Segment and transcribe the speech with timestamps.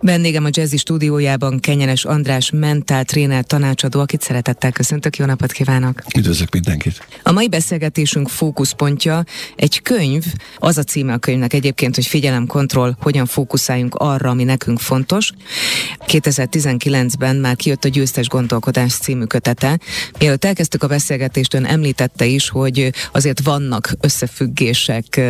[0.00, 6.02] Vendégem a Jazzy stúdiójában Kenyeres András mentál tréner tanácsadó, akit szeretettel köszöntök, jó napot kívánok!
[6.16, 7.06] Üdvözlök mindenkit!
[7.22, 9.24] A mai beszélgetésünk fókuszpontja
[9.56, 10.24] egy könyv,
[10.56, 15.32] az a címe a könyvnek egyébként, hogy figyelemkontroll, hogyan fókuszáljunk arra, ami nekünk fontos.
[16.06, 19.78] 2019-ben már kijött a Győztes Gondolkodás című kötete.
[20.18, 25.20] Mielőtt elkezdtük a beszélgetést, ön említette is, hogy azért vannak összefüggések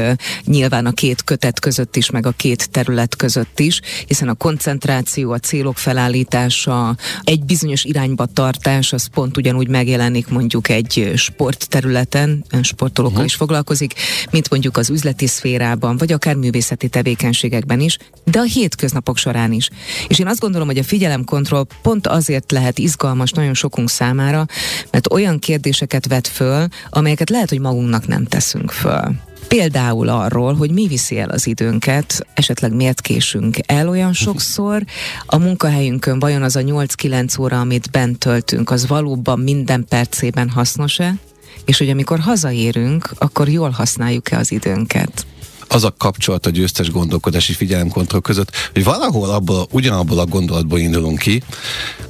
[0.44, 5.32] nyilván a két kötet között is, meg a két terület között is, hiszen a koncentráció,
[5.32, 13.16] a célok felállítása, egy bizonyos irányba tartás, az pont ugyanúgy megjelenik mondjuk egy sportterületen, sportolókkal
[13.16, 13.26] uh-huh.
[13.26, 13.94] is foglalkozik,
[14.30, 19.70] mint mondjuk az üzleti szférában, vagy akár művészeti tevékenységekben is, de a hétköznapok során is.
[20.08, 24.46] És én azt gondolom, hogy a figyelemkontroll pont azért lehet izgalmas nagyon sokunk számára,
[24.90, 29.27] mert olyan kérdéseket vet föl, amelyeket lehet, hogy magunknak nem teszünk föl.
[29.48, 34.84] Például arról, hogy mi viszi el az időnket, esetleg miért késünk el olyan sokszor,
[35.26, 41.14] a munkahelyünkön vajon az a 8-9 óra, amit bent töltünk, az valóban minden percében hasznos-e?
[41.64, 45.26] És hogy amikor hazaérünk, akkor jól használjuk-e az időnket?
[45.68, 51.18] Az a kapcsolat a győztes gondolkodási figyelemkontroll között, hogy valahol abból, ugyanabból a gondolatból indulunk
[51.18, 51.42] ki,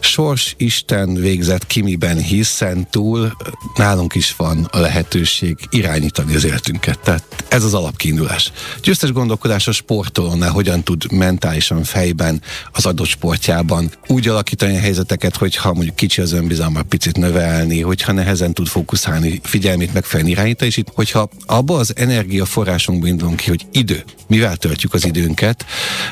[0.00, 3.36] sors Isten végzett kimiben hiszen túl
[3.76, 6.98] nálunk is van a lehetőség irányítani az életünket.
[6.98, 8.52] Tehát ez az alapkiindulás.
[8.82, 15.36] Győztes gondolkodás a sportolónál hogyan tud mentálisan fejben az adott sportjában úgy alakítani a helyzeteket,
[15.36, 20.76] hogyha mondjuk kicsi az önbizalma, picit növelni, hogyha nehezen tud fókuszálni, figyelmét megfelelően irányítani, és
[20.76, 25.64] itt, hogyha abból az energiaforrásunkból indulunk ki, hogy idő, mivel töltjük az időnket,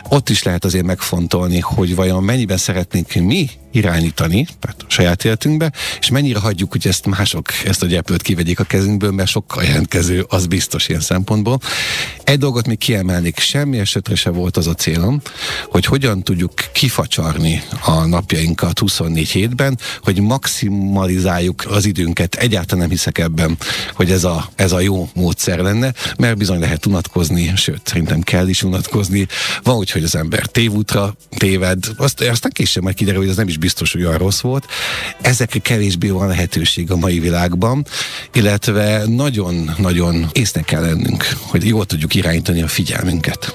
[0.09, 5.73] ott is lehet azért megfontolni, hogy vajon mennyiben szeretnénk mi irányítani, tehát a saját életünkbe,
[6.01, 10.25] és mennyire hagyjuk, hogy ezt mások, ezt a gyepőt kivegyék a kezünkből, mert sokkal jelentkező,
[10.29, 11.61] az biztos ilyen szempontból.
[12.25, 15.21] Egy dolgot még kiemelnék, semmi esetre se volt az a célom,
[15.69, 22.35] hogy hogyan tudjuk kifacsarni a napjainkat 24 hétben, hogy maximalizáljuk az időnket.
[22.35, 23.57] Egyáltalán nem hiszek ebben,
[23.95, 28.49] hogy ez a, ez a jó módszer lenne, mert bizony lehet unatkozni, sőt, szerintem kell
[28.49, 29.27] is unatkozni.
[29.63, 33.49] Van úgy, hogy az ember tévútra téved, azt, aztán később majd kiderül, hogy ez nem
[33.49, 34.67] is biztos, olyan rossz volt.
[35.21, 37.87] Ezekre kevésbé van lehetőség a mai világban,
[38.33, 43.55] illetve nagyon-nagyon észnek kell lennünk, hogy jól tudjuk irányítani a figyelmünket.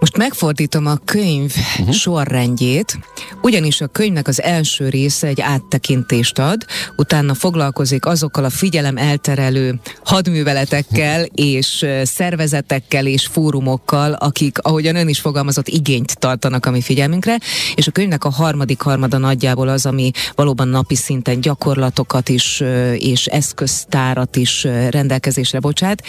[0.00, 1.94] Most megfordítom a könyv uh-huh.
[1.94, 2.98] sorrendjét,
[3.42, 6.64] ugyanis a könyvnek az első része egy áttekintést ad,
[6.96, 15.20] utána foglalkozik azokkal a figyelem elterelő hadműveletekkel és szervezetekkel és fórumokkal, akik, ahogyan ön is
[15.20, 17.38] fogalmazott, igényt tartanak a mi figyelmünkre,
[17.74, 22.62] és a könyvnek a harmadik harmada nagyjából az, ami valóban napi szinten gyakorlatokat is
[22.94, 26.02] és eszköztárat is rendelkezésre bocsát.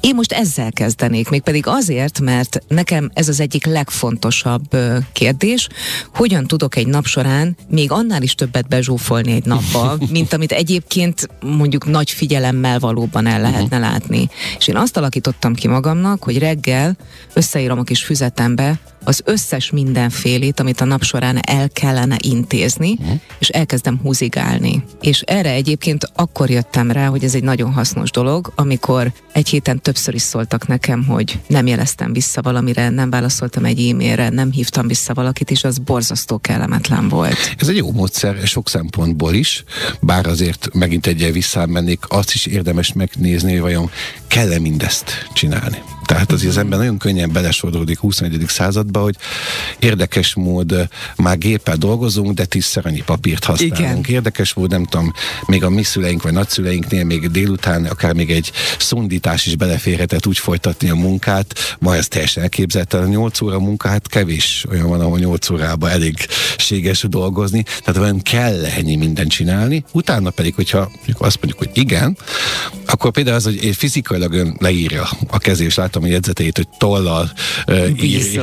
[0.00, 4.76] Én most ezzel kezdenék, mégpedig azért, mert nekem ez az egyik legfontosabb
[5.12, 5.68] kérdés,
[6.14, 11.28] hogyan tudok egy nap során még annál is többet bezsúfolni egy napba, mint amit egyébként
[11.40, 13.92] mondjuk nagy figyelemmel valóban el lehetne uh-huh.
[13.92, 14.28] látni.
[14.58, 16.96] És én azt alakítottam ki magamnak, hogy reggel
[17.34, 23.20] összeírom a kis füzetembe, az összes mindenfélét, amit a nap során el kellene intézni, uh-huh.
[23.38, 24.84] és elkezdem húzigálni.
[25.00, 29.80] És erre egyébként akkor jöttem rá, hogy ez egy nagyon hasznos dolog, amikor egy héten
[29.80, 34.86] többször is szóltak nekem, hogy nem jeleztem vissza valamire, nem válaszoltam egy e-mailre, nem hívtam
[34.86, 37.54] vissza valakit, és az borzasztó kellemetlen volt.
[37.58, 39.64] Ez egy jó módszer sok szempontból is,
[40.00, 43.90] bár azért megint egyel visszamennék, azt is érdemes megnézni, hogy vajon
[44.26, 45.82] kell-e mindezt csinálni.
[46.04, 48.44] Tehát az, az ember nagyon könnyen belesodródik 21.
[48.48, 49.16] századba, hogy
[49.78, 53.78] érdekes mód már géppel dolgozunk, de tízszer annyi papírt használunk.
[53.78, 54.16] Igen.
[54.16, 55.12] Érdekes mód, nem tudom,
[55.46, 60.38] még a mi szüleink vagy nagyszüleinknél még délután akár még egy szundítás is beleférhetett úgy
[60.38, 62.98] folytatni a munkát, ma ez teljesen elképzelhető.
[62.98, 68.22] A 8 óra munka, hát kevés olyan van, ahol 8 órában elégséges dolgozni, tehát olyan
[68.22, 72.16] kell ennyi mindent csinálni, utána pedig, hogyha azt mondjuk, hogy igen,
[72.92, 77.30] akkor például az, hogy fizikailag ön leírja a kezés, látom a jegyzeteit, hogy tollal
[77.66, 78.40] uh, ír.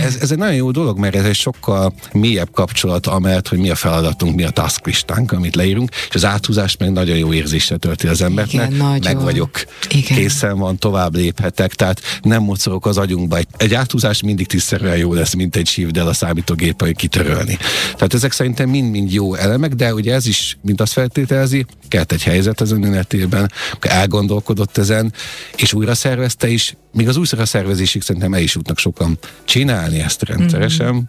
[0.00, 3.70] Ez, ez egy nagyon jó dolog, mert ez egy sokkal mélyebb kapcsolat, amellett, hogy mi
[3.70, 8.06] a feladatunk, mi a tasklistánk, amit leírunk, és az áthúzást meg nagyon jó érzésre tölti
[8.06, 8.52] az embernek.
[8.52, 10.16] Igen, meg vagyok, Igen.
[10.18, 13.38] készen van, tovább léphetek, tehát nem mocorok az agyunkba.
[13.56, 17.58] Egy áthúzás mindig tisztelően jó lesz, mint egy sívdel a számítógépen kitörölni.
[17.94, 22.22] Tehát ezek szerintem mind-mind jó elemek, de ugye ez is, mint azt feltételezi, kelt egy
[22.22, 23.50] helyzet az önönetében,
[23.92, 25.12] elgondolkodott ezen,
[25.56, 30.22] és újra szervezte is, még az újra szervezésig szerintem el is jutnak sokan csinálni ezt
[30.22, 31.00] rendszeresen, mm-hmm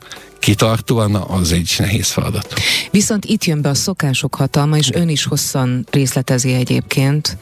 [0.43, 2.53] kitartóan, az egy nehéz feladat.
[2.91, 7.37] Viszont itt jön be a szokások hatalma, és ön is hosszan részletezi egyébként,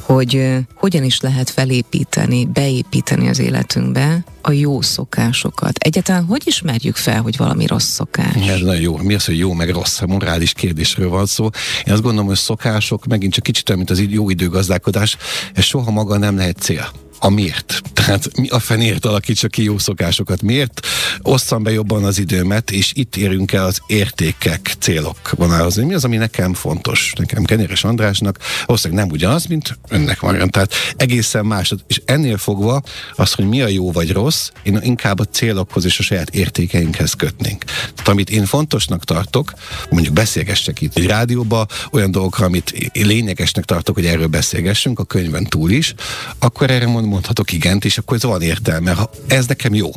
[0.00, 5.78] hogy uh, hogyan is lehet felépíteni, beépíteni az életünkbe a jó szokásokat.
[5.78, 8.34] Egyáltalán hogy ismerjük fel, hogy valami rossz szokás?
[8.34, 8.96] Ez nagyon jó.
[8.96, 10.00] Mi az, hogy jó meg rossz?
[10.00, 11.44] A morális kérdésről van szó.
[11.86, 15.16] Én azt gondolom, hogy szokások megint csak kicsit olyan, mint az jó időgazdálkodás,
[15.54, 17.82] ez soha maga nem lehet cél a miért.
[17.92, 20.42] Tehát mi a fenért alakítsa ki jó szokásokat?
[20.42, 20.86] Miért
[21.22, 25.76] osszam be jobban az időmet, és itt érünk el az értékek, célok vonalhoz.
[25.76, 27.12] Mi az, ami nekem fontos?
[27.18, 30.50] Nekem Kenyéres Andrásnak valószínűleg nem ugyanaz, mint önnek van.
[30.50, 31.74] Tehát egészen más.
[31.86, 32.82] És ennél fogva
[33.14, 37.12] az, hogy mi a jó vagy rossz, én inkább a célokhoz és a saját értékeinkhez
[37.12, 37.64] kötnénk.
[37.64, 39.52] Tehát amit én fontosnak tartok,
[39.90, 45.04] mondjuk beszélgessek itt egy rádióba, olyan dolgokra, amit én lényegesnek tartok, hogy erről beszélgessünk, a
[45.04, 45.94] könyvben túl is,
[46.38, 48.92] akkor erre mondom, mondhatok igent, és akkor ez van értelme.
[48.92, 49.90] Ha ez nekem jó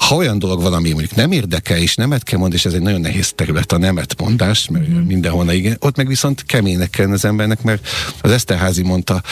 [0.00, 2.82] ha olyan dolog van, ami mondjuk nem érdekel, és nemet kell mondani, és ez egy
[2.82, 5.00] nagyon nehéz terület a nemet mondás, mert mm.
[5.00, 7.88] mindenhol igen, ott meg viszont keménynek kell az embernek, mert
[8.20, 9.22] az Eszterházi mondta,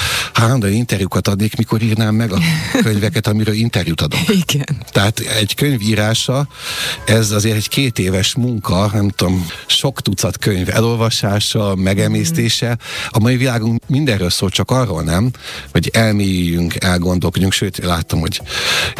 [0.58, 2.38] de interjúkat adnék, mikor írnám meg a
[2.82, 4.20] könyveket, amiről interjút adok.
[4.28, 4.66] Igen.
[4.90, 6.48] Tehát egy könyv írása,
[7.06, 12.78] ez azért egy két éves munka, nem tudom, sok tucat könyv elolvasása, megemésztése.
[13.08, 15.30] A mai világunk mindenről szól, csak arról nem,
[15.72, 18.40] hogy elmélyüljünk, elgondolkodjunk, sőt, láttam, hogy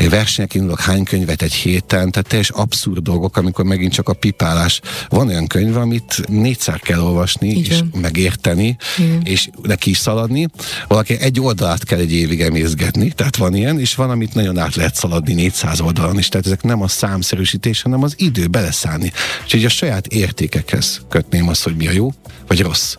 [0.09, 4.81] versenyek indulok, hány könyvet egy héten, tehát teljes abszurd dolgok, amikor megint csak a pipálás.
[5.09, 7.63] Van olyan könyv, amit négyszer kell olvasni, Igen.
[7.63, 9.21] és megérteni, Igen.
[9.25, 10.49] és neki is szaladni.
[10.89, 14.75] Valaki egy oldalát kell egy évig emészgetni, tehát van ilyen, és van, amit nagyon át
[14.75, 19.13] lehet szaladni 400 oldalon is, tehát ezek nem a számszerűsítés, hanem az idő beleszállni.
[19.55, 22.13] Így a saját értékekhez kötném azt, hogy mi a jó,
[22.47, 22.97] vagy rossz.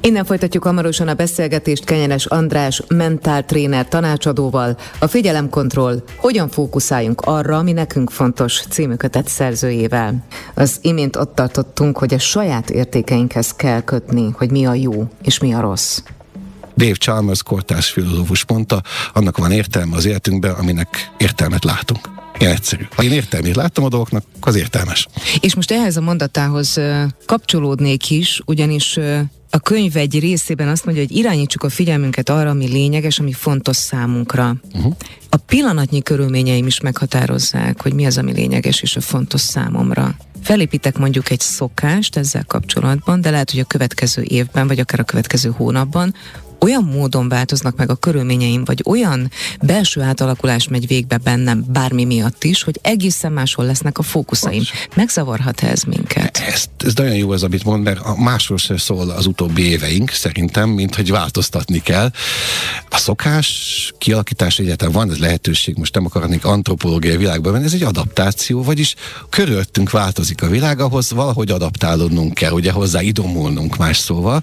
[0.00, 4.76] Innen folytatjuk hamarosan a beszélgetést Kenyenes András mentáltréner tanácsadóval.
[4.98, 10.24] A figyelemkontroll Hogyan fókuszáljunk arra, ami nekünk fontos címükötet szerzőjével.
[10.54, 15.38] Az imént ott tartottunk, hogy a saját értékeinkhez kell kötni, hogy mi a jó és
[15.38, 16.00] mi a rossz.
[16.76, 22.17] Dave Chalmers kortárs filozófus mondta, annak van értelme az életünkben, aminek értelmet látunk.
[22.38, 22.86] Ilyen egyszerű.
[22.94, 25.08] Ha én értelmét láttam a dolgoknak, az értelmes.
[25.40, 26.80] És most ehhez a mondatához
[27.26, 28.98] kapcsolódnék is, ugyanis
[29.50, 33.76] a könyv egy részében azt mondja, hogy irányítsuk a figyelmünket arra, ami lényeges, ami fontos
[33.76, 34.56] számunkra.
[34.74, 34.94] Uh-huh.
[35.28, 40.16] A pillanatnyi körülményeim is meghatározzák, hogy mi az, ami lényeges és a fontos számomra.
[40.42, 45.04] Felépítek mondjuk egy szokást ezzel kapcsolatban, de lehet, hogy a következő évben, vagy akár a
[45.04, 46.14] következő hónapban
[46.60, 52.44] olyan módon változnak meg a körülményeim, vagy olyan belső átalakulás megy végbe bennem bármi miatt
[52.44, 54.62] is, hogy egészen máshol lesznek a fókuszaim.
[54.94, 56.38] Megzavarhat ez minket?
[56.46, 60.68] Ez, ez nagyon jó ez, amit mond, mert másról se szól az utóbbi éveink szerintem,
[60.68, 62.10] mint hogy változtatni kell.
[62.90, 67.82] A szokás kialakítás egyáltalán van ez lehetőség, most nem akarnék antropológiai világban menni, ez egy
[67.82, 68.94] adaptáció, vagyis
[69.28, 74.42] körülöttünk változik a világ, ahhoz valahogy adaptálódnunk kell, ugye hozzá idomulnunk más szóval,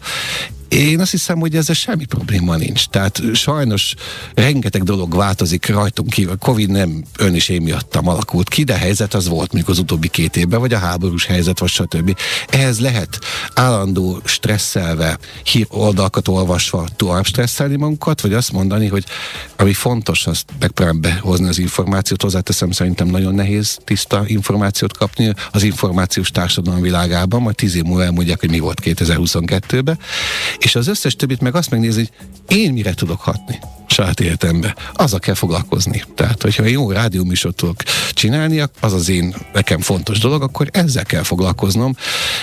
[0.67, 2.85] én azt hiszem, hogy ezzel semmi probléma nincs.
[2.87, 3.93] Tehát sajnos
[4.33, 6.37] rengeteg dolog változik rajtunk kívül.
[6.37, 10.07] Covid nem ön is én miattam alakult ki, de helyzet az volt mondjuk az utóbbi
[10.07, 12.17] két évben, vagy a háborús helyzet, vagy stb.
[12.49, 13.19] Ehhez lehet
[13.53, 15.17] állandó stresszelve,
[15.67, 19.05] oldalkat olvasva tovább stresszelni magunkat, vagy azt mondani, hogy
[19.55, 25.63] ami fontos, azt megpróbálom behozni az információt, hozzáteszem szerintem nagyon nehéz tiszta információt kapni az
[25.63, 29.99] információs társadalom világában, majd tíz év múlva elmondják, hogy mi volt 2022-ben,
[30.59, 32.09] és az összes többit meg azt megnézi,
[32.47, 33.59] hogy én mire tudok hatni
[33.95, 34.75] saját életembe.
[34.93, 36.03] Azzal kell foglalkozni.
[36.15, 41.23] Tehát, hogyha jó rádióműsort tudok csinálni, az az én nekem fontos dolog, akkor ezzel kell
[41.23, 41.95] foglalkoznom.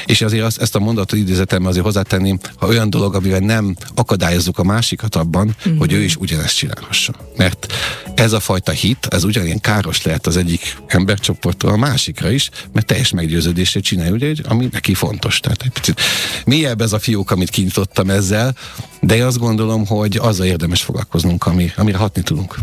[0.06, 4.58] És azért azt, ezt a mondatot idézetem azért hozzátenném, ha olyan dolog, amivel nem akadályozzuk
[4.58, 5.78] a másikat abban, mm-hmm.
[5.78, 7.14] hogy ő is ugyanezt csinálhassa.
[7.36, 7.72] Mert
[8.14, 12.86] ez a fajta hit, ez ugyanilyen káros lehet az egyik embercsoporttól a másikra is, mert
[12.86, 15.40] teljes meggyőződésre csinálja, ugye, ami neki fontos.
[15.40, 16.00] Tehát egy picit
[16.44, 18.54] mélyebb ez a fiók, amit kinyitottam ezzel,
[19.00, 22.54] de én azt gondolom, hogy azzal érdemes foglalkoznunk, ami, amire hatni tudunk.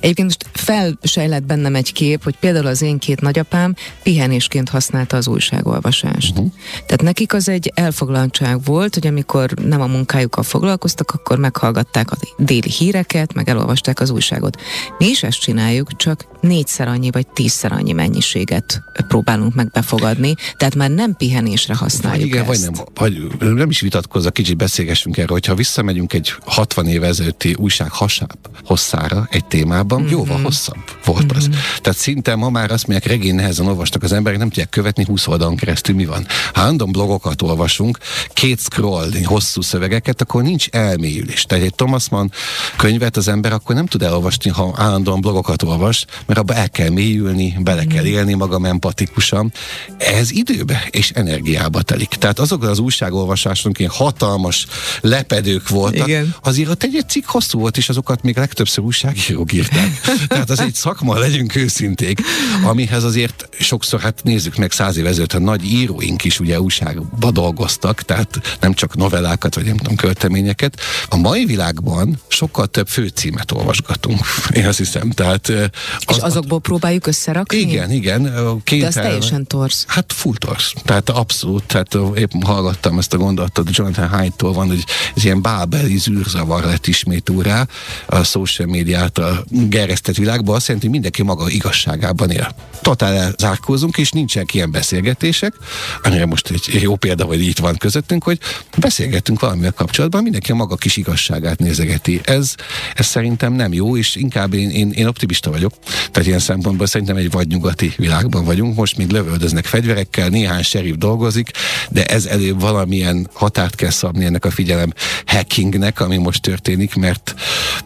[0.00, 5.28] Egyébként most felsejlett bennem egy kép, hogy például az én két nagyapám pihenésként használta az
[5.28, 6.30] újságolvasást.
[6.30, 6.52] Uh-huh.
[6.86, 12.16] Tehát nekik az egy elfoglaltság volt, hogy amikor nem a munkájukkal foglalkoztak, akkor meghallgatták a
[12.36, 14.60] déli híreket, meg elolvasták az újságot.
[14.98, 20.74] Mi is ezt csináljuk, csak négyszer annyi vagy tízszer annyi mennyiséget próbálunk meg befogadni, tehát
[20.74, 22.66] már nem pihenésre használjuk vagy igen, ezt.
[22.94, 27.54] vagy nem, vagy nem is vitatkozza, kicsit beszélgessünk erről, hogyha visszamegyünk egy 60 éve ezelőtti
[27.58, 29.44] újság hasább hosszára, egy
[29.90, 30.10] témában mm-hmm.
[30.10, 31.36] jóval hosszabb volt mm-hmm.
[31.36, 31.48] az.
[31.80, 35.26] Tehát szinte ma már azt mondják, regény nehezen olvastak az emberek, nem tudják követni 20
[35.26, 36.26] oldalon keresztül mi van.
[36.52, 37.98] Ha állandóan blogokat olvasunk,
[38.32, 41.42] két scroll, hosszú szövegeket, akkor nincs elmélyülés.
[41.42, 42.30] Tehát egy Thomas Mann
[42.76, 46.88] könyvet az ember akkor nem tud elolvasni, ha állandóan blogokat olvas, mert abba el kell
[46.88, 48.12] mélyülni, bele kell mm-hmm.
[48.12, 49.52] élni magam empatikusan.
[49.98, 52.08] Ez időbe és energiába telik.
[52.08, 54.66] Tehát azok az újságolvasásunk ilyen hatalmas
[55.00, 56.34] lepedők voltak, Igen.
[56.42, 59.79] azért ott egy cikk hosszú volt, és azokat még legtöbbször újságírók írták.
[60.28, 62.20] Tehát az egy szakma, legyünk őszinték,
[62.64, 67.30] amihez azért sokszor, hát nézzük meg száz év ezelőtt, a nagy íróink is ugye újságba
[67.30, 70.80] dolgoztak, tehát nem csak novellákat, vagy nem tudom, költeményeket.
[71.08, 74.20] A mai világban sokkal több főcímet olvasgatunk,
[74.52, 75.10] én azt hiszem.
[75.10, 77.58] Tehát, az, és azokból próbáljuk összerakni?
[77.58, 78.32] Igen, igen.
[78.64, 79.84] Két De az teljesen torsz.
[79.86, 80.72] Hát full torsz.
[80.84, 81.64] Tehát abszolút.
[81.64, 84.84] Tehát épp hallgattam ezt a gondolatot, Jonathan Haidt-tól van, hogy
[85.14, 87.66] ez ilyen bábeli zűrzavar lett ismét úrá
[88.06, 90.54] a social médiát a geresztett világban.
[90.54, 92.54] Azt jelenti, hogy mindenki maga igazságában él.
[92.82, 95.54] Totál elzárkózunk, és nincsenek ilyen beszélgetések,
[96.02, 98.38] amire most egy jó példa, hogy itt van közöttünk, hogy
[98.78, 102.20] beszélgetünk valamivel kapcsolatban, mindenki a maga kis igazságát nézegeti.
[102.24, 102.54] Ez,
[102.94, 105.72] ez szerintem nem jó, és inkább én, én, én optimista vagyok.
[106.10, 108.76] Tehát ilyen szempontból szerintem egy vagy nyugati világban vagyunk.
[108.76, 111.50] Most még lövöldöznek fegyverekkel, néhány serif dolgozik,
[111.90, 114.92] de ez előbb valamilyen határt kell szabni ennek a figyelem
[115.26, 117.34] hackingnek, ami most történik, mert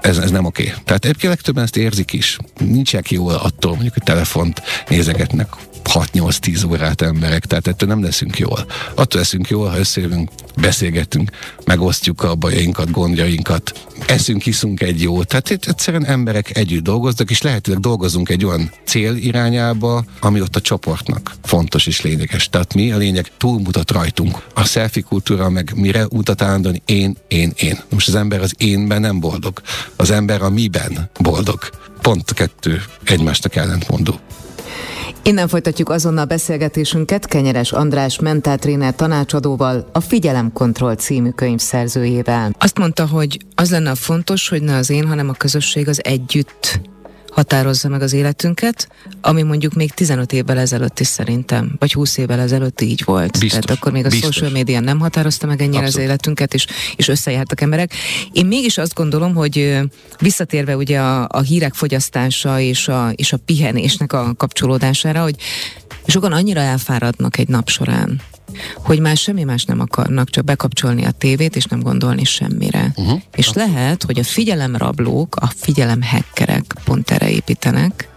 [0.01, 0.63] ez, ez nem oké.
[0.63, 0.75] Okay.
[0.85, 2.39] Tehát egyébként legtöbben érzik is.
[2.59, 5.49] Nincsek jól attól, mondjuk, hogy telefont nézegetnek
[5.93, 8.67] 6-8-10 órát emberek, tehát ettől nem leszünk jól.
[8.95, 11.31] Attól leszünk jól, ha összejövünk, beszélgetünk,
[11.65, 13.73] megosztjuk a bajainkat, gondjainkat,
[14.07, 15.29] eszünk, iszunk egy jót.
[15.29, 20.57] Tehát itt egyszerűen emberek együtt dolgoznak, és lehetőleg dolgozunk egy olyan cél irányába, ami ott
[20.57, 22.49] a csoportnak fontos és lényeges.
[22.49, 24.43] Tehát mi a lényeg túlmutat rajtunk.
[24.55, 27.79] A selfie kultúra meg mire mutat állandóan én, én, én.
[27.89, 29.61] Most az ember az énben nem boldog.
[29.97, 31.59] Az ember a miben boldog.
[32.01, 34.21] Pont kettő egymásnak ellentmondó.
[35.27, 42.55] Innen folytatjuk azonnal beszélgetésünket Kenyeres András mentáltréner tanácsadóval, a Figyelemkontroll című könyv szerzőjével.
[42.59, 46.05] Azt mondta, hogy az lenne a fontos, hogy ne az én, hanem a közösség az
[46.05, 46.81] együtt
[47.35, 48.89] határozza meg az életünket,
[49.21, 53.31] ami mondjuk még 15 évvel ezelőtt is szerintem, vagy 20 évvel ezelőtt így volt.
[53.39, 54.35] Biztos, Tehát akkor még a biztos.
[54.35, 55.97] social media nem határozta meg ennyire Abszolút.
[55.97, 57.93] az életünket, és, és összejártak emberek.
[58.33, 59.79] Én mégis azt gondolom, hogy
[60.21, 65.37] visszatérve ugye a, a hírek fogyasztása és a, és a pihenésnek a kapcsolódására, hogy
[66.07, 68.21] sokan annyira elfáradnak egy nap során,
[68.75, 72.93] hogy már semmi más nem akarnak, csak bekapcsolni a tévét, és nem gondolni semmire.
[72.97, 73.21] Uh-huh.
[73.37, 78.09] És lehet, hogy a figyelemrablók, a figyelemhekkerek pont erre építenek,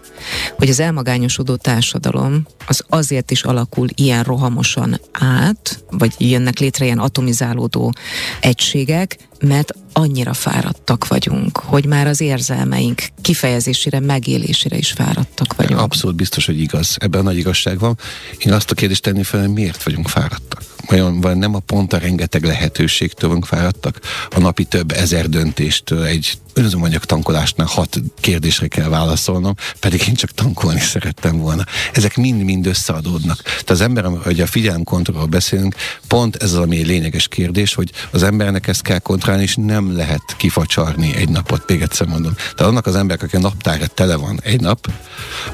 [0.56, 6.98] hogy az elmagányosodó társadalom az azért is alakul ilyen rohamosan át, vagy jönnek létre ilyen
[6.98, 7.92] atomizálódó
[8.40, 15.80] egységek, mert annyira fáradtak vagyunk, hogy már az érzelmeink kifejezésére, megélésére is fáradtak vagyunk.
[15.80, 16.96] Abszolút biztos, hogy igaz.
[16.98, 17.98] Ebben nagy igazság van.
[18.38, 20.62] Én azt a kérdést tenni fel, hogy miért vagyunk fáradtak?
[20.86, 24.00] Vajon, vagy nem a pont a rengeteg lehetőségtől vagyunk fáradtak?
[24.30, 30.30] A napi több ezer döntéstől egy önzőanyag tankolásnál hat kérdésre kell válaszolnom, pedig én csak
[30.30, 31.64] tankolni szerettem volna.
[31.92, 33.42] Ezek mind-mind összeadódnak.
[33.42, 35.74] Tehát az ember, hogy a figyelemkontrollról beszélünk,
[36.06, 40.22] pont ez az, ami lényeges kérdés, hogy az embernek ezt kell kontrollálni, és nem lehet
[40.36, 42.34] kifacsarni egy napot, még egyszer mondom.
[42.34, 44.90] Tehát annak az emberek, aki a naptára tele van egy nap,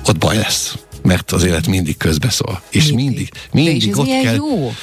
[0.06, 0.74] ott baj lesz
[1.04, 2.62] mert az élet mindig közbeszól.
[2.70, 4.34] És mindig, mindig, mindig ott kell.
[4.34, 4.74] jó?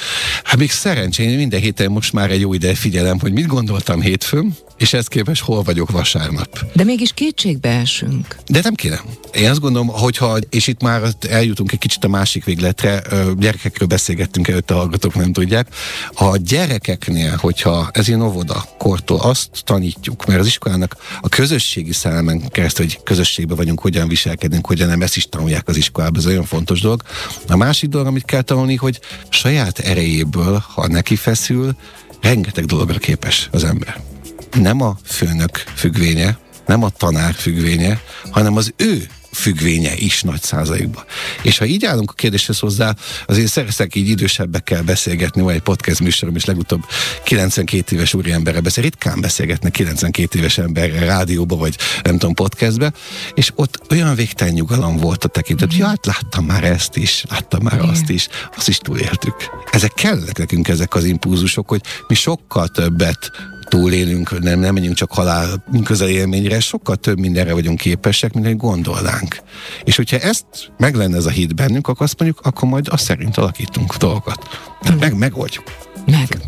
[0.44, 4.56] Hát még szerencsén minden héten most már egy jó ide figyelem, hogy mit gondoltam hétfőn,
[4.82, 6.64] és ezt képest hol vagyok vasárnap.
[6.74, 8.36] De mégis kétségbe esünk.
[8.46, 9.00] De nem kéne.
[9.32, 13.02] Én azt gondolom, hogyha, és itt már eljutunk egy kicsit a másik végletre,
[13.38, 15.68] gyerekekről beszélgettünk előtt, a hallgatók nem tudják.
[16.14, 22.48] A gyerekeknél, hogyha ez ilyen óvoda kortól azt tanítjuk, mert az iskolának a közösségi szellemen
[22.48, 26.44] keresztül, hogy közösségben vagyunk, hogyan viselkedünk, hogyan nem, ezt is tanulják az iskolában, ez olyan
[26.44, 27.02] fontos dolog.
[27.48, 31.76] A másik dolog, amit kell tanulni, hogy saját erejéből, ha neki feszül,
[32.20, 34.11] rengeteg dologra képes az ember
[34.54, 41.04] nem a főnök függvénye, nem a tanár függvénye, hanem az ő függvénye is nagy százalékban.
[41.42, 42.94] És ha így állunk a kérdéshez hozzá,
[43.26, 46.82] azért szereztek így idősebbekkel beszélgetni, vagy egy podcast műsorom is legutóbb
[47.24, 52.92] 92 éves úriemberre beszél, ritkán beszélgetnek 92 éves emberre rádióba, vagy nem tudom, podcastbe,
[53.34, 57.62] és ott olyan végtelen nyugalom volt a tekintet, ja, hát láttam már ezt is, láttam
[57.62, 57.88] már Igen.
[57.88, 59.34] azt is, azt is túléltük.
[59.70, 63.30] Ezek kellnek nekünk ezek az impulzusok, hogy mi sokkal többet
[63.72, 65.64] túlélünk, nem, nem menjünk csak halál
[66.00, 69.36] élményre, sokkal több mindenre vagyunk képesek, mint hogy gondolnánk.
[69.84, 70.44] És hogyha ezt
[70.78, 74.48] meg lenne ez a hit bennünk, akkor azt mondjuk, akkor majd azt szerint alakítunk dolgokat.
[74.82, 75.64] Tehát meg, megoldjuk.
[76.06, 76.38] Meg.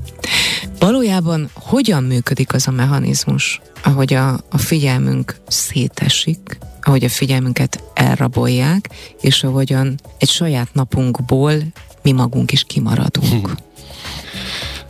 [0.79, 8.91] Valójában hogyan működik az a mechanizmus, ahogy a, a figyelmünk szétesik, ahogy a figyelmünket elrabolják,
[9.21, 11.55] és ahogyan egy saját napunkból
[12.03, 13.55] mi magunk is kimaradunk.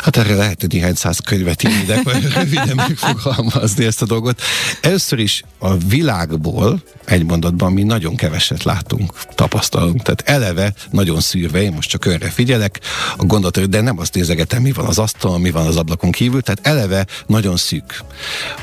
[0.04, 2.02] Hát erre lehet néhány száz könyvet írni, de
[2.34, 4.40] röviden megfogalmazni ezt a dolgot.
[4.80, 10.02] Először is a világból egy mondatban mi nagyon keveset látunk, tapasztalunk.
[10.02, 12.80] Tehát eleve nagyon szűrve, én most csak önre figyelek,
[13.16, 16.42] a gondot, de nem azt nézegetem, mi van az asztalon, mi van az ablakon kívül,
[16.42, 18.02] tehát eleve nagyon szűk.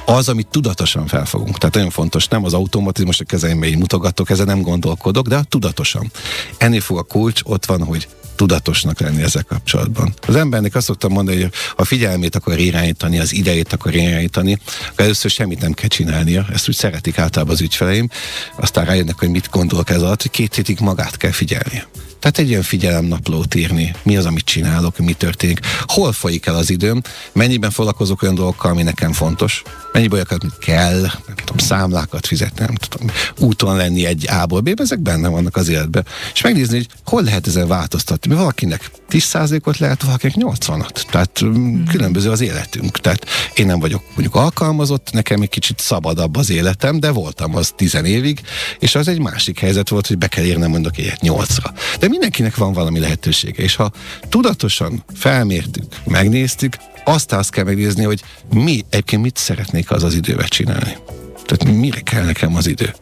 [0.05, 4.45] Az, amit tudatosan felfogunk, tehát nagyon fontos, nem az automatizmus, a kezeimbe így mutogatok, ezen
[4.45, 6.11] nem gondolkodok, de tudatosan.
[6.57, 8.07] Ennél fog a kulcs, ott van, hogy
[8.41, 10.13] tudatosnak lenni ezzel kapcsolatban.
[10.27, 14.59] Az embernek azt szoktam mondani, hogy ha figyelmét akar irányítani, az idejét akar irányítani,
[14.91, 16.45] akkor először semmit nem kell csinálnia.
[16.53, 18.09] Ezt úgy szeretik általában az ügyfeleim.
[18.55, 21.87] Aztán rájönnek, hogy mit gondolok ez alatt, hogy két hétig magát kell figyelnie.
[22.21, 26.69] Tehát egy ilyen figyelemnaplót írni, mi az, amit csinálok, mi történik, hol folyik el az
[26.69, 32.27] időm, mennyiben foglalkozok olyan dolgokkal, ami nekem fontos, mennyiben olyakat, amit kell, nem tudom, számlákat
[32.27, 33.07] fizetni, nem tudom,
[33.39, 36.05] úton lenni egy A-ból B, ezek benne vannak az életben.
[36.33, 38.30] És megnézni, hogy hol lehet ezen változtatni.
[38.31, 41.01] Mert valakinek 10%-ot lehet, valakinek 80-at.
[41.11, 41.83] Tehát mm.
[41.83, 42.97] különböző az életünk.
[42.99, 47.73] Tehát én nem vagyok mondjuk alkalmazott, nekem egy kicsit szabadabb az életem, de voltam az
[47.75, 48.41] 10 évig,
[48.79, 51.69] és az egy másik helyzet volt, hogy be kell érnem mondok egyet 8-ra.
[51.99, 53.91] De mindenkinek van valami lehetősége, és ha
[54.29, 58.23] tudatosan felmértük, megnéztük, azt azt kell megnézni, hogy
[58.53, 60.97] mi egyébként mit szeretnék az az idővel csinálni.
[61.45, 62.93] Tehát mire kell nekem az idő?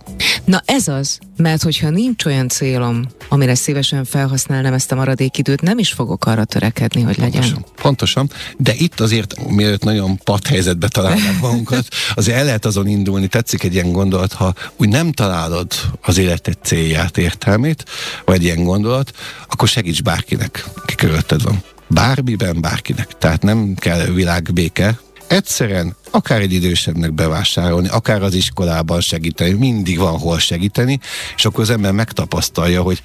[0.45, 5.61] Na ez az, mert hogyha nincs olyan célom, amire szívesen felhasználnám ezt a maradék időt,
[5.61, 7.41] nem is fogok arra törekedni, hogy legyen.
[7.41, 8.29] Pontosan, pontosan.
[8.57, 13.63] de itt azért, mielőtt nagyon pat helyzetbe találnánk magunkat, azért el lehet azon indulni, tetszik
[13.63, 17.85] egy ilyen gondolat, ha úgy nem találod az életed célját, értelmét,
[18.25, 19.11] vagy ilyen gondolat,
[19.49, 21.63] akkor segíts bárkinek, ki körülötted van.
[21.87, 23.17] Bármiben, bárkinek.
[23.17, 30.17] Tehát nem kell világbéke, egyszerűen akár egy idősebbnek bevásárolni, akár az iskolában segíteni, mindig van
[30.17, 30.99] hol segíteni,
[31.35, 33.01] és akkor az ember megtapasztalja, hogy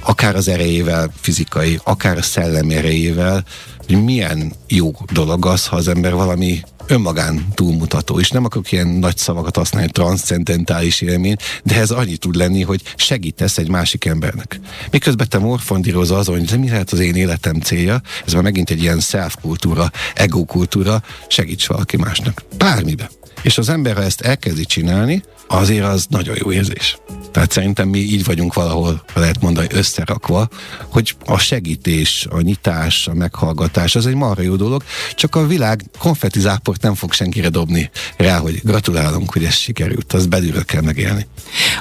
[0.00, 3.44] akár az erejével, fizikai, akár a szellemi erejével,
[3.86, 8.86] hogy milyen jó dolog az, ha az ember valami önmagán túlmutató, és nem akarok ilyen
[8.86, 14.60] nagy szavakat használni, transzcendentális élmény, de ez annyi tud lenni, hogy segítesz egy másik embernek.
[14.90, 18.82] Miközben te morfondírozol azon, hogy mi lehet az én életem célja, ez már megint egy
[18.82, 22.42] ilyen self-kultúra, ego-kultúra, segíts valaki másnak.
[22.58, 23.10] Bármibe.
[23.42, 26.98] És az ember, ha ezt elkezdi csinálni, azért az nagyon jó érzés.
[27.32, 30.48] Tehát szerintem mi így vagyunk valahol, lehet mondani, összerakva,
[30.88, 35.82] hogy a segítés, a nyitás, a meghallgatás, az egy marha jó dolog, csak a világ
[35.98, 41.26] konfetizáport nem fog senkire dobni rá, hogy gratulálunk, hogy ez sikerült, az belülről kell megélni.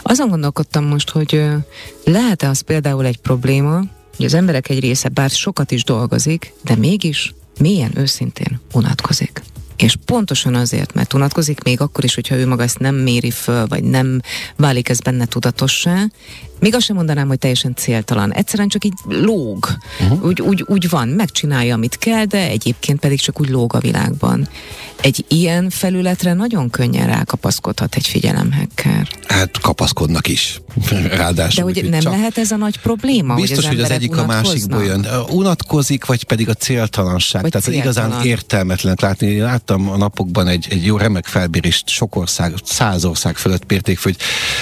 [0.02, 1.44] Azon gondolkodtam most, hogy
[2.06, 3.82] lehet-e az például egy probléma,
[4.16, 9.42] hogy az emberek egy része bár sokat is dolgozik, de mégis milyen őszintén unatkozik.
[9.76, 13.68] És pontosan azért, mert unatkozik, még akkor is, hogyha ő maga ezt nem méri föl,
[13.68, 14.22] vagy nem
[14.56, 16.06] válik ez benne tudatossá,
[16.64, 18.34] még azt sem mondanám, hogy teljesen céltalan.
[18.34, 19.68] Egyszerűen csak így lóg.
[20.00, 20.26] Uh-huh.
[20.26, 24.48] Úgy, úgy, úgy van, megcsinálja, amit kell, de egyébként pedig csak úgy lóg a világban.
[25.04, 29.08] Egy ilyen felületre nagyon könnyen rákapaszkodhat egy figyelemhekker.
[29.28, 30.62] Hát kapaszkodnak is.
[31.18, 31.72] Ráadásul.
[31.72, 33.36] De hogy nem csak lehet ez a nagy probléma?
[33.36, 35.08] Biztos, hogy az, hogy az egyik a másikból jön.
[35.30, 37.42] Unatkozik, vagy pedig a céltalanság.
[37.42, 37.92] Vagy Tehát céltalan.
[37.92, 39.28] igazán értelmetlen látni.
[39.28, 44.04] Én láttam a napokban egy, egy jó remek felbérést sok ország, száz ország fölött pérték,
[44.04, 44.16] hogy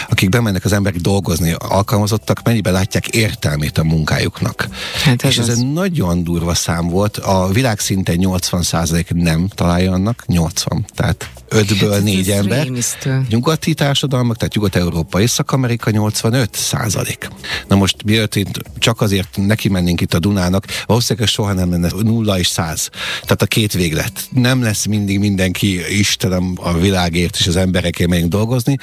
[0.10, 4.68] akik bemennek az emberek dolgozni, alkalmazottak mennyiben látják értelmét a munkájuknak.
[5.04, 5.58] Hát ez És ez az...
[5.58, 7.18] egy nagyon durva szám volt.
[7.18, 10.86] A világ szinte 80% nem találja annak, 80.
[10.96, 12.64] Tehát ötből hát négy ember.
[12.64, 13.26] Rémisztő.
[13.30, 17.30] Nyugati társadalmak, tehát Nyugat-Európa, Észak-Amerika 85 százalék.
[17.68, 18.38] Na most miért
[18.78, 22.90] csak azért neki mennénk itt a Dunának, valószínűleg soha nem lenne nulla és száz.
[23.22, 24.28] Tehát a két véglet.
[24.32, 28.78] Nem lesz mindig mindenki Istenem a világért és az emberekért megyünk dolgozni,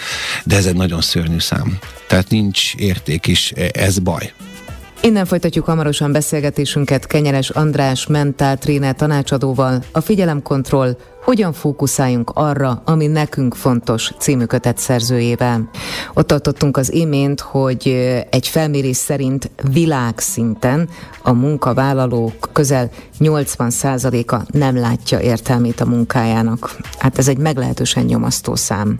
[0.44, 1.78] de ez egy nagyon szörnyű szám.
[2.08, 4.32] Tehát nincs érték is, ez baj.
[5.00, 13.54] Innen folytatjuk hamarosan beszélgetésünket Kenyeres András mentáltréner tanácsadóval, a figyelemkontroll, hogyan fókuszáljunk arra, ami nekünk
[13.54, 15.70] fontos című kötet szerzőjével.
[16.14, 17.88] Ott tartottunk az imént, hogy
[18.30, 20.88] egy felmérés szerint világszinten
[21.22, 26.76] a munkavállalók közel 80%-a nem látja értelmét a munkájának.
[26.98, 28.98] Hát ez egy meglehetősen nyomasztó szám.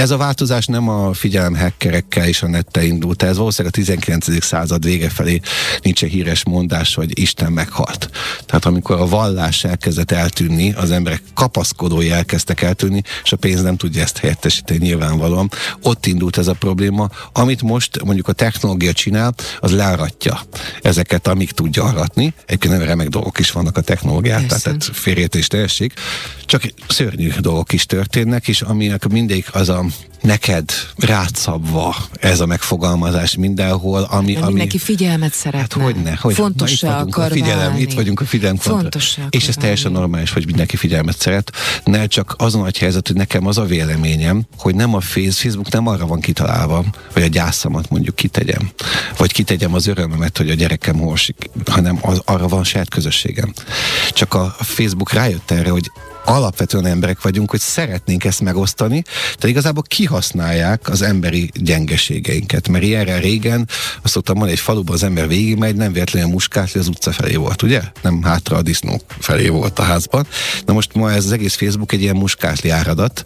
[0.00, 4.44] Ez a változás nem a figyelem hackerekkel és a nette indult, ez valószínűleg a 19.
[4.44, 5.40] század vége felé
[5.82, 8.10] nincs egy híres mondás, hogy Isten meghalt.
[8.46, 13.76] Tehát amikor a vallás elkezdett eltűnni, az emberek kapaszkodói elkezdtek eltűnni, és a pénz nem
[13.76, 15.50] tudja ezt helyettesíteni nyilvánvalóan.
[15.82, 17.10] Ott indult ez a probléma.
[17.32, 20.40] Amit most mondjuk a technológia csinál, az learatja
[20.82, 22.34] ezeket, amik tudja aratni.
[22.46, 25.92] Egyébként nem remek dolgok is vannak a technológiát, tehát félrejtés teljeség.
[26.44, 29.83] Csak szörnyű dolgok is történnek, és aminek mindig az a
[30.24, 34.36] neked rátszabva ez a megfogalmazás mindenhol, ami...
[34.36, 35.60] ami mindenki figyelmet szeretne.
[35.60, 37.80] Hát hogyne, hogy Fontossá akar a figyelem, válni.
[37.80, 38.58] Itt vagyunk a figyelem
[39.30, 41.52] És ez teljesen normális, hogy mindenki figyelmet szeret.
[41.84, 45.86] Ne csak az a helyzet, hogy nekem az a véleményem, hogy nem a Facebook nem
[45.86, 48.70] arra van kitalálva, hogy a gyászamat mondjuk kitegyem,
[49.16, 53.52] vagy kitegyem az örömömet, hogy a gyerekem horsik, hanem az, arra van saját közösségem.
[54.12, 55.90] Csak a Facebook rájött erre, hogy
[56.24, 59.04] alapvetően emberek vagyunk, hogy szeretnénk ezt megosztani,
[59.38, 62.68] de igazából kihasználják az emberi gyengeségeinket.
[62.68, 63.68] Mert ilyenre régen,
[64.02, 67.34] azt szoktam mondani, egy faluban az ember végigmegy, nem véletlenül a muskátli az utca felé
[67.34, 67.82] volt, ugye?
[68.02, 70.26] Nem hátra a disznók felé volt a házban.
[70.66, 73.24] Na most ma ez az egész Facebook egy ilyen muskátli áradat,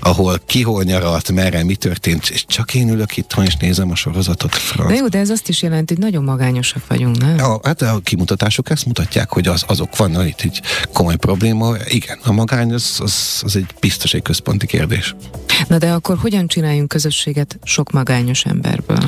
[0.00, 3.94] ahol ki hol nyaralt, merre, mi történt, és csak én ülök itt, és nézem a
[3.94, 4.54] sorozatot.
[4.54, 4.88] Franc.
[4.88, 7.36] De jó, de ez azt is jelenti, hogy nagyon magányosak vagyunk, nem?
[7.36, 10.60] Ja, hát a kimutatások ezt mutatják, hogy az, azok vannak itt egy
[10.92, 11.74] komoly probléma.
[11.88, 15.14] Igen, a magány az, az, az egy biztos egy központi kérdés.
[15.68, 19.04] Na de akkor hogyan csináljunk közösséget sok magányos emberből?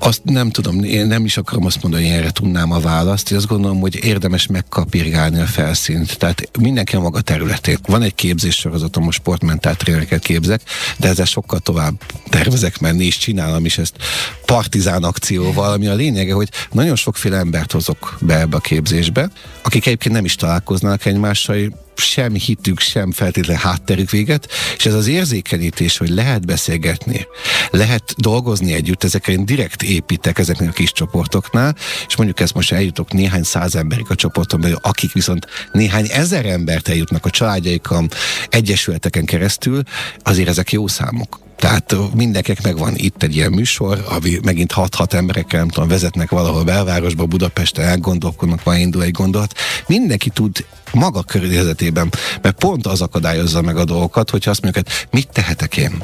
[0.00, 3.30] Azt nem tudom, én nem is akarom azt mondani, hogy erre tudnám a választ.
[3.30, 6.18] Én azt gondolom, hogy érdemes megkapirgálni a felszínt.
[6.18, 7.78] Tehát mindenki a maga területén.
[7.86, 10.60] Van egy képzés sorozatom, most sportmentál trénereket képzek,
[10.96, 11.94] de ezzel sokkal tovább
[12.28, 13.96] tervezek menni, és csinálom is ezt
[14.44, 19.30] partizán akcióval, ami a lényege, hogy nagyon sokféle embert hozok be ebbe a képzésbe,
[19.62, 21.56] akik egyébként nem is találkoznak egymással,
[21.98, 27.26] sem hitük, sem feltétlenül hátterük véget, és ez az érzékenítés, hogy lehet beszélgetni,
[27.70, 32.72] lehet dolgozni együtt, ezekre én direkt építek ezeknél a kis csoportoknál, és mondjuk ezt most
[32.72, 38.10] eljutok néhány száz emberig a csoporton belül, akik viszont néhány ezer embert eljutnak a családjaikon,
[38.48, 39.82] egyesületeken keresztül,
[40.22, 41.47] azért ezek jó számok.
[41.58, 46.64] Tehát mindenkinek megvan itt egy ilyen műsor, ami megint 6-6 emberekkel, nem tudom, vezetnek valahol
[46.64, 49.54] belvárosba, Budapesten elgondolkodnak, van indul egy gondolat.
[49.86, 55.08] Mindenki tud maga környezetében, mert pont az akadályozza meg a dolgokat, hogyha azt mondjuk, hogy
[55.10, 56.02] mit tehetek én?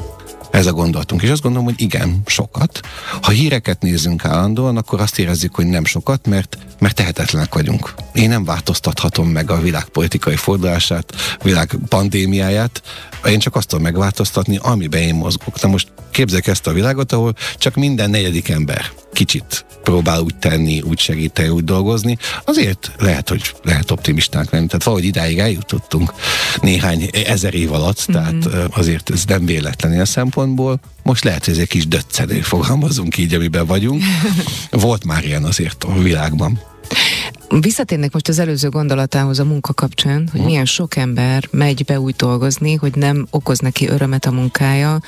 [0.51, 1.21] Ez a gondolatunk.
[1.21, 2.79] És azt gondolom, hogy igen, sokat.
[3.25, 7.93] Ha híreket nézzünk állandóan, akkor azt érezzük, hogy nem sokat, mert, mert tehetetlenek vagyunk.
[8.13, 12.81] Én nem változtathatom meg a világpolitikai fordulását, a világ pandémiáját,
[13.25, 15.61] én csak azt tudom megváltoztatni, amiben én mozgok.
[15.61, 18.85] Na most képzeljük ezt a világot, ahol csak minden negyedik ember
[19.15, 24.65] kicsit próbál úgy tenni, úgy segíteni, úgy dolgozni, azért lehet, hogy lehet optimisták lenni.
[24.65, 26.13] Tehát valahogy idáig eljutottunk
[26.61, 28.39] néhány ezer év alatt, mm-hmm.
[28.39, 30.79] tehát azért ez nem véletlen ilyen szempontból.
[31.03, 34.03] Most lehet, hogy ez egy kis döccenő, fogalmazunk így, amiben vagyunk.
[34.69, 36.59] Volt már ilyen azért a világban.
[37.49, 42.15] Visszatérnek most az előző gondolatához a munka kapcsán, hogy milyen sok ember megy be úgy
[42.15, 44.99] dolgozni, hogy nem okoz neki örömet a munkája,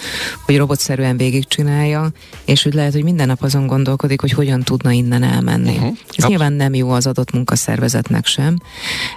[0.46, 2.10] hogy robotszerűen végigcsinálja,
[2.46, 5.76] és hogy lehet, hogy minden nap azon gondolkodik, hogy hogyan tudna innen elmenni.
[5.76, 5.88] Uh-huh.
[5.88, 8.58] Ez Absz- nyilván nem jó az adott munkaszervezetnek sem.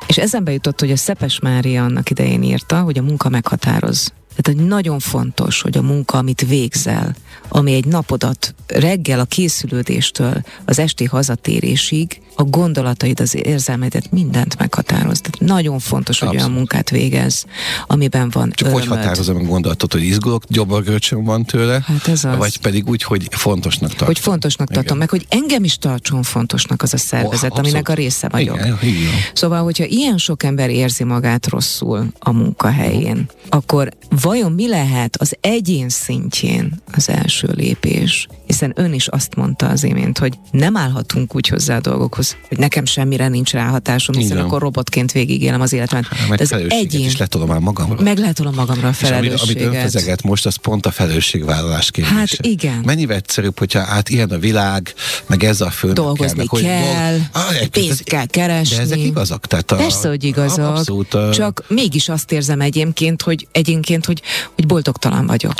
[0.06, 4.12] És ezen bejutott, hogy a Szepes Mária annak idején írta, hogy a munka meghatároz.
[4.36, 7.14] Tehát, hogy nagyon fontos, hogy a munka, amit végzel,
[7.48, 15.20] ami egy napodat reggel a készülődéstől az esti hazatérésig, a gondolataid, az érzelmeidet, mindent meghatároz.
[15.20, 16.46] Tehát nagyon fontos, hogy Abszolút.
[16.46, 17.44] olyan munkát végez,
[17.86, 18.88] amiben van Csak örömöd.
[18.88, 22.36] hogy határozom a gondolatot, hogy izgulok, gyoborgörcsöm van tőle, hát ez az.
[22.36, 24.06] vagy pedig úgy, hogy fontosnak tartom.
[24.06, 24.82] Hogy fontosnak Igen.
[24.82, 28.56] tartom, meg hogy engem is tartson fontosnak az a szervezet, oh, aminek a része vagyok.
[28.56, 29.12] Igen, igen.
[29.32, 33.88] Szóval, hogyha ilyen sok ember érzi magát rosszul a munkahelyén, akkor
[34.22, 38.26] vajon mi lehet az egyén szintjén az első lépés?
[38.46, 42.58] Hiszen ön is azt mondta az imént, hogy nem állhatunk úgy hozzá a dolgokhoz, hogy
[42.58, 44.44] nekem semmire nincs ráhatásom, hiszen Igen.
[44.44, 46.06] akkor robotként végigélem az életemet.
[46.28, 47.04] De az egyén...
[47.06, 48.02] is letolom már magamra.
[48.02, 49.84] Meg letolom magamra a felelősséget.
[49.84, 52.16] És amit, amit most, az pont a felelősségvállalás kérdése.
[52.16, 52.82] Hát igen.
[52.84, 54.94] Mennyivel egyszerűbb, hogyha hát ilyen a világ,
[55.26, 55.92] meg ez a fő.
[55.92, 58.76] Dolgozni kell, kell, hogy, ah, pénzt kell keresni.
[58.76, 59.46] De ezek igazak?
[59.46, 60.76] Tehát a, Persze, hogy igazak.
[60.76, 61.30] Abszolút, a...
[61.32, 64.22] Csak mégis azt érzem egyébként, hogy egyébként, hogy,
[64.54, 65.54] hogy boldogtalan vagyok.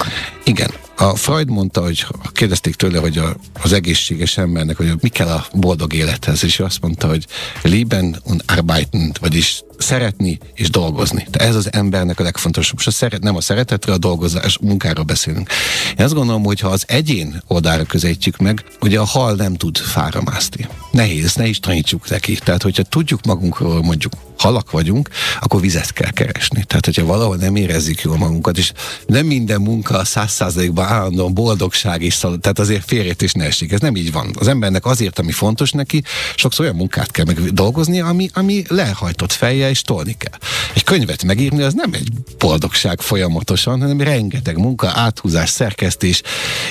[0.44, 5.28] Igen, A Freud mondta, hogy kérdezték tőle, hogy a, az egészséges embernek, hogy mi kell
[5.28, 7.26] a boldog élethez, és ő azt mondta, hogy
[7.62, 11.26] lieben und arbeiten, vagyis szeretni és dolgozni.
[11.30, 12.74] Tehát ez az embernek a legfontosabb.
[12.74, 15.50] Most a szeret, nem a szeretetről, a dolgozás, munkáról beszélünk.
[15.98, 19.76] Én azt gondolom, hogy ha az egyén oldára közelítjük meg, ugye a hal nem tud
[19.76, 20.68] fára mászni.
[20.90, 22.38] Nehéz, ne is tanítsuk neki.
[22.44, 25.08] Tehát, hogyha tudjuk magunkról mondjuk halak vagyunk,
[25.40, 26.64] akkor vizet kell keresni.
[26.64, 28.72] Tehát, hogyha valahol nem érezzük jól magunkat, és
[29.06, 33.44] nem minden munka a száz százalékban állandóan boldogság is szal, tehát azért férjét is ne
[33.44, 33.72] esik.
[33.72, 34.34] Ez nem így van.
[34.38, 36.02] Az embernek azért, ami fontos neki,
[36.34, 40.38] sokszor olyan munkát kell meg dolgozni, ami, ami lehajtott fejjel és tolni kell.
[40.74, 46.22] Egy könyvet megírni az nem egy boldogság folyamatosan, hanem rengeteg munka, áthúzás, szerkesztés,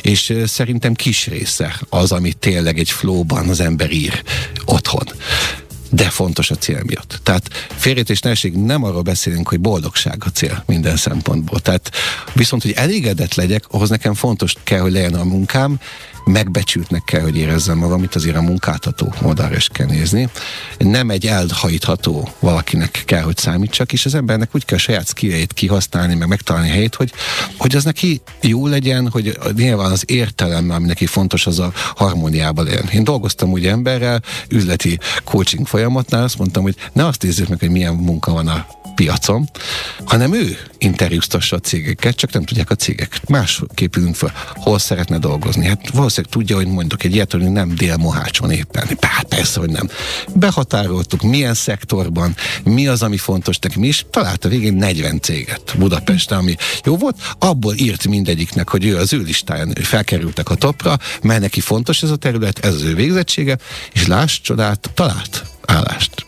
[0.02, 4.24] és szerintem kis része az, amit tényleg egy flóban az ember ír
[4.66, 5.08] otthon
[5.90, 7.20] de fontos a cél miatt.
[7.24, 11.60] Tehát félretés nehézség nem arról beszélünk, hogy boldogság a cél minden szempontból.
[11.60, 11.92] Tehát
[12.34, 15.80] viszont, hogy elégedett legyek, ahhoz nekem fontos kell, hogy legyen a munkám,
[16.32, 20.30] megbecsültnek kell, hogy érezzem magam, itt azért a munkáltató oldalra is kell nézni.
[20.78, 25.54] Nem egy elhajtható valakinek kell, hogy számítsak, és az embernek úgy kell a saját skilljeit
[25.54, 27.12] kihasználni, meg megtalálni helyét, hogy,
[27.58, 32.66] hogy az neki jó legyen, hogy nyilván az értelem, ami neki fontos, az a harmóniában
[32.66, 32.90] legyen.
[32.94, 37.70] Én dolgoztam úgy emberrel, üzleti coaching folyamatnál, azt mondtam, hogy ne azt nézzük meg, hogy
[37.70, 38.66] milyen munka van a
[39.00, 39.50] piacon,
[40.06, 43.22] hanem ő interjúztassa a cégeket, csak nem tudják a cégek.
[43.28, 45.68] Más képülünk fel, hol szeretne dolgozni.
[45.68, 47.98] Hát valószínűleg tudja, hogy mondok egy ilyet, hogy nem dél
[48.40, 48.88] van éppen.
[49.02, 49.90] Hát persze, hogy nem.
[50.36, 56.56] Behatároltuk, milyen szektorban, mi az, ami fontos neki, és találta végén 40 céget Budapesten, ami
[56.84, 61.60] jó volt, abból írt mindegyiknek, hogy ő az ő listáján felkerültek a topra, mert neki
[61.60, 63.58] fontos ez a terület, ez az ő végzettsége,
[63.94, 66.26] és láss csodát, talált állást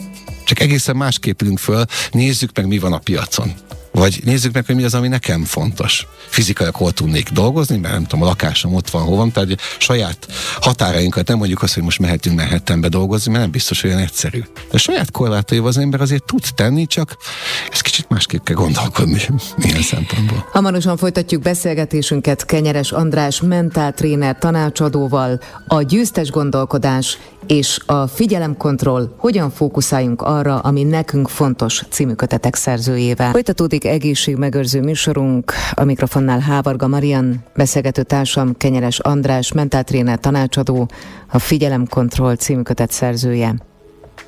[0.52, 3.54] csak egészen másképp ülünk föl, nézzük meg, mi van a piacon.
[3.92, 6.08] Vagy nézzük meg, hogy mi az, ami nekem fontos.
[6.28, 10.28] Fizikailag hol tudnék dolgozni, mert nem tudom, a lakásom ott van, hol van, tehát saját
[10.62, 14.44] határainkat nem mondjuk azt, hogy most mehetünk Manhattanbe dolgozni, mert nem biztos olyan egyszerű.
[14.72, 17.18] De saját korlátaival az ember azért tud tenni, csak
[17.72, 19.22] ez kicsit másképp kell gondolkodni
[19.64, 20.48] milyen szempontból.
[20.52, 30.22] Hamarosan folytatjuk beszélgetésünket Kenyeres András mentáltréner tanácsadóval, a győztes gondolkodás és a figyelemkontroll, hogyan fókuszáljunk
[30.22, 33.32] arra, ami nekünk fontos című kötetek szerzőjével.
[33.32, 40.90] Folytatódik egészségmegőrző műsorunk, a mikrofonnál Hávarga Marian, beszélgető társam Kenyeres András, mentáltréner tanácsadó,
[41.28, 43.56] a Figyelemkontroll című kötet szerzője.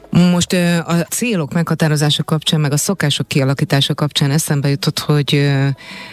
[0.10, 0.54] Most
[0.86, 5.52] a célok meghatározása kapcsán, meg a szokások kialakítása kapcsán eszembe jutott, hogy,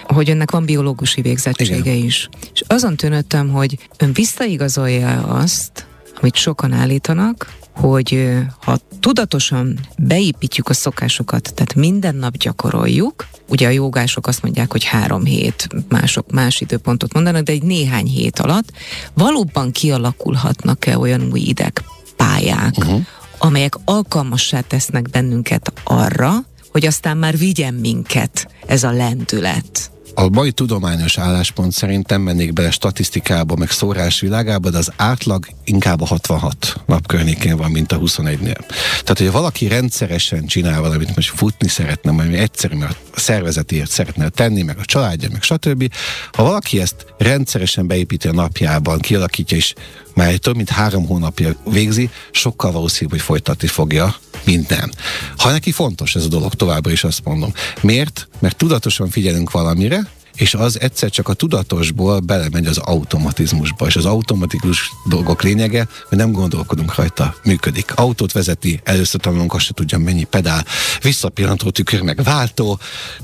[0.02, 2.04] hogy önnek van biológusi végzettsége Igen.
[2.04, 2.28] is.
[2.52, 5.86] És azon tűnöttem, hogy ön visszaigazolja azt,
[6.20, 13.70] amit sokan állítanak, hogy ha tudatosan beépítjük a szokásokat, tehát minden nap gyakoroljuk, ugye a
[13.70, 18.72] jogások azt mondják, hogy három hét, mások más időpontot mondanak, de egy néhány hét alatt
[19.14, 21.82] valóban kialakulhatnak-e olyan új ideg
[22.16, 23.00] pályák, uh-huh.
[23.38, 26.32] amelyek alkalmassá tesznek bennünket arra,
[26.72, 32.70] hogy aztán már vigyen minket ez a lendület a mai tudományos álláspont szerintem mennék bele
[32.70, 37.98] statisztikába, meg szórás világába, de az átlag inkább a 66 nap környékén van, mint a
[37.98, 38.58] 21-nél.
[39.00, 44.28] Tehát, hogyha valaki rendszeresen csinál valamit, most futni szeretne, majd egyszerű, mert a szervezetért szeretne
[44.28, 45.92] tenni, meg a családja, meg stb.
[46.32, 49.74] Ha valaki ezt rendszeresen beépíti a napjában, kialakítja, és
[50.14, 54.90] már több mint három hónapja végzi, sokkal valószínűbb, hogy folytatni fogja, mint nem.
[55.36, 57.52] Ha neki fontos ez a dolog, továbbra is azt mondom.
[57.80, 58.28] Miért?
[58.38, 60.06] Mert tudatosan figyelünk valamire,
[60.40, 66.18] és az egyszer csak a tudatosból belemegy az automatizmusba, és az automatikus dolgok lényege, hogy
[66.18, 67.94] nem gondolkodunk rajta, működik.
[67.94, 70.64] Autót vezeti, először tanulunk, azt se tudja mennyi pedál,
[71.02, 72.78] visszapillantó tükör, meg váltó,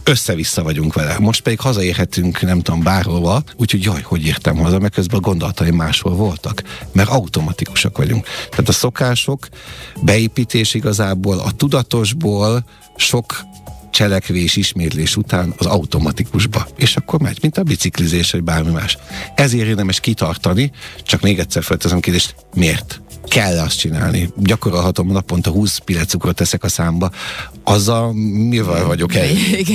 [0.05, 1.19] össze-vissza vagyunk vele.
[1.19, 5.75] Most pedig hazaérhetünk, nem tudom, bárhova, úgyhogy jaj, hogy értem haza, mert közben a gondolataim
[5.75, 8.27] máshol voltak, mert automatikusak vagyunk.
[8.51, 9.49] Tehát a szokások
[10.01, 12.65] beépítés igazából a tudatosból
[12.97, 13.45] sok
[13.97, 16.67] cselekvés, ismétlés után az automatikusba.
[16.77, 18.99] És akkor megy, mint a biciklizés, vagy bármi más.
[19.35, 20.71] Ezért érdemes kitartani,
[21.03, 23.01] csak még egyszer felteszem kérdést, miért?
[23.29, 24.31] kell azt csinálni.
[24.37, 27.11] Gyakorolhatom naponta 20 pillanat cukrot teszek a számba.
[27.65, 28.13] Azzal
[28.49, 29.29] mivel vagyok el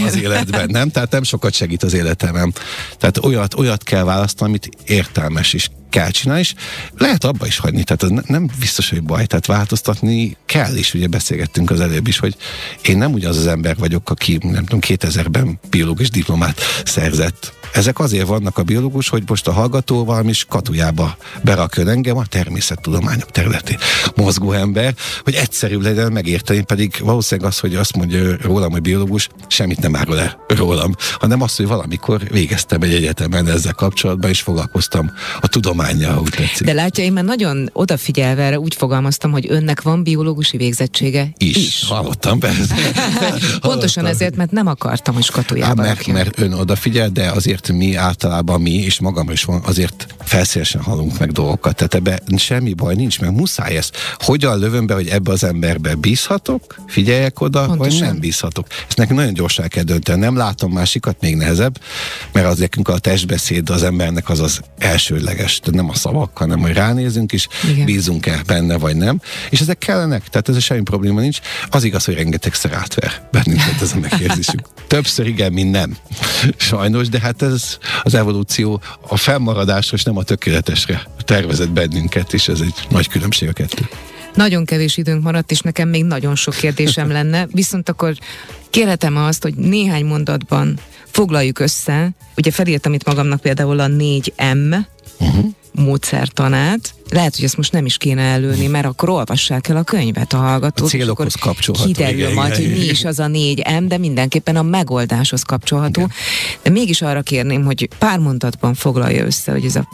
[0.06, 0.90] az életben, nem?
[0.90, 2.52] Tehát nem sokat segít az életemem.
[2.98, 6.54] Tehát olyat, olyat kell választani, amit értelmes is kell csinálni, és
[6.98, 11.08] lehet abba is hagyni, tehát ez nem biztos, hogy baj, tehát változtatni kell, és ugye
[11.08, 12.36] beszélgettünk az előbb is, hogy
[12.82, 18.28] én nem ugyanaz az ember vagyok, aki nem tudom, 2000-ben biológus diplomát szerzett ezek azért
[18.28, 23.78] vannak a biológus, hogy most a hallgató valami skatujába berakjon engem a természettudományok területén.
[24.16, 29.30] Mozgó ember, hogy egyszerűbb legyen megérteni, pedig valószínűleg az, hogy azt mondja rólam, hogy biológus,
[29.48, 34.42] semmit nem árul el rólam, hanem az, hogy valamikor végeztem egy egyetemen ezzel kapcsolatban, és
[34.42, 35.48] foglalkoztam a
[35.82, 36.66] tudományjal, úgy tetszik.
[36.66, 41.56] De látja, én már nagyon odafigyelve erre úgy fogalmaztam, hogy önnek van biológusi végzettsége is.
[41.56, 41.84] is.
[41.88, 42.76] Hallottam, persze.
[43.62, 48.62] Pontosan ezért, mert nem akartam, hogy skatujába mert, mert ön odafigyel, de azért mi általában
[48.62, 51.76] mi, és magam is van, azért felszélesen hallunk meg dolgokat.
[51.76, 53.98] Tehát ebbe semmi baj nincs, mert muszáj ezt.
[54.18, 58.00] Hogyan lövöm be, hogy ebbe az emberbe bízhatok, figyeljek oda, Pontosan.
[58.00, 58.68] vagy nem bízhatok.
[58.88, 60.20] Ezt nekünk nagyon gyorsan kell dönteni.
[60.20, 61.80] Nem látom másikat, még nehezebb,
[62.32, 66.60] mert az nekünk a testbeszéd az embernek az az elsődleges, tehát nem a szavak, hanem
[66.60, 67.48] hogy ránézünk, és
[67.86, 69.22] bízunk-e benne, vagy nem.
[69.50, 71.40] És ezek kellenek, tehát ez semmi probléma nincs.
[71.70, 74.68] Az igaz, hogy rengetegszer átver bennünket ez a megérzésünk.
[74.88, 75.98] Többször igen, mint nem.
[76.58, 82.48] Sajnos, de hát ez az evolúció a fennmaradásra és nem a tökéletesre tervezett bennünket, és
[82.48, 83.90] ez egy nagy különbség a kettő.
[84.36, 88.14] Nagyon kevés időnk maradt, és nekem még nagyon sok kérdésem lenne, viszont akkor
[88.70, 92.10] kérhetem azt, hogy néhány mondatban foglaljuk össze.
[92.38, 94.78] Ugye felírtam itt magamnak például a 4M,
[95.20, 96.94] uh-huh módszertanát.
[97.10, 100.38] Lehet, hogy ezt most nem is kéne előni, mert akkor olvassák el a könyvet a
[100.38, 100.86] hallgatók.
[100.86, 101.92] A célokhoz kapcsolható.
[101.92, 105.44] Kiderül igen, majd, igen, hogy mi is az a négy M, de mindenképpen a megoldáshoz
[105.44, 106.02] kapcsolható.
[106.02, 106.12] Igen.
[106.62, 109.88] De mégis arra kérném, hogy pár mondatban foglalja össze, hogy ez a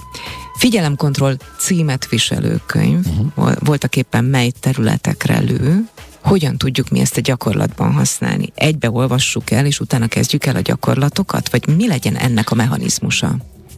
[0.58, 3.52] figyelemkontroll címet viselő könyv uh-huh.
[3.60, 5.90] voltak éppen mely területekre lő,
[6.22, 8.52] hogyan tudjuk mi ezt a gyakorlatban használni?
[8.56, 11.50] Egybe olvassuk el, és utána kezdjük el a gyakorlatokat?
[11.50, 13.38] Vagy mi legyen ennek a mechanizmusa?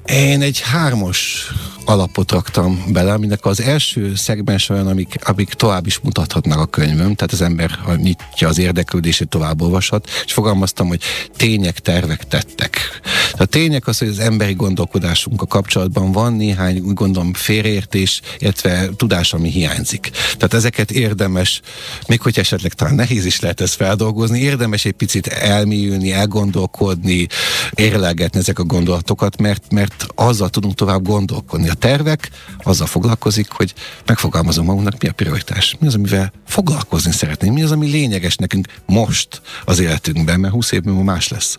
[0.09, 1.51] Én egy hármas
[1.89, 7.15] alapot raktam bele, aminek az első szegmens olyan, amik, amik tovább is mutathatnak a könyvöm,
[7.15, 11.01] tehát az ember, ha nyitja az érdeklődését, tovább olvashat, és fogalmaztam, hogy
[11.35, 13.01] tények, tervek, tettek.
[13.37, 18.89] A tények az, hogy az emberi gondolkodásunk a kapcsolatban van néhány, úgy gondolom, félreértés, illetve
[18.95, 20.09] tudás, ami hiányzik.
[20.11, 21.61] Tehát ezeket érdemes,
[22.07, 27.27] még hogy esetleg talán nehéz is lehet ezt feldolgozni, érdemes egy picit elmélyülni, elgondolkodni,
[27.73, 31.69] érlelgetni ezek a gondolatokat, mert, mert azzal tudunk tovább gondolkodni.
[31.69, 32.29] A tervek
[32.63, 33.73] azzal foglalkozik, hogy
[34.05, 38.67] megfogalmazom magunknak, mi a prioritás, mi az, amivel foglalkozni szeretnénk, mi az, ami lényeges nekünk
[38.85, 41.57] most az életünkben, mert 20 év múlva más lesz.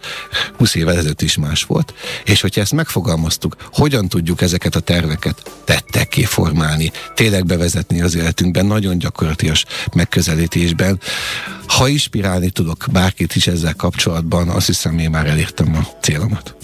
[0.57, 5.51] 20 évvel ezelőtt is más volt, és hogyha ezt megfogalmaztuk, hogyan tudjuk ezeket a terveket
[5.65, 9.57] tettekké formálni, tényleg bevezetni az életünkben, nagyon gyakorlatilag
[9.95, 11.01] megközelítésben.
[11.67, 16.55] Ha inspirálni tudok bárkit is ezzel kapcsolatban, azt hiszem, én már elértem a célomat.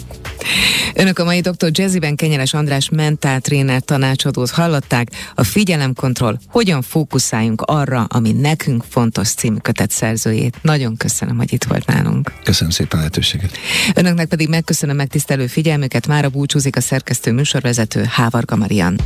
[0.95, 1.69] Önök a mai dr.
[1.71, 5.09] Jazzyben Kenyeres András mentáltréner tanácsadót hallották.
[5.35, 10.59] A figyelemkontroll hogyan fókuszáljunk arra, ami nekünk fontos című kötet szerzőjét.
[10.63, 12.33] Nagyon köszönöm, hogy itt volt nálunk.
[12.45, 13.59] Köszönöm szépen a lehetőséget.
[13.95, 16.07] Önöknek pedig megköszönöm megtisztelő figyelmüket.
[16.07, 19.01] Mára búcsúzik a szerkesztő műsorvezető Hávarga Marian.